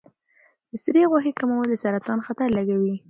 [0.69, 2.95] د سرې غوښې کمول د سرطان خطر لږوي.